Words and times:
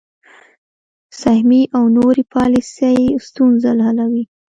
سهمیې 1.21 1.63
او 1.77 1.83
نورې 1.97 2.23
پالیسۍ 2.33 2.99
ستونزه 3.27 3.69
حلوي. 3.85 4.23